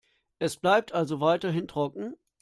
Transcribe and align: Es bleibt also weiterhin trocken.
Es 0.39 0.57
bleibt 0.57 0.93
also 0.93 1.19
weiterhin 1.21 1.67
trocken. 1.67 2.15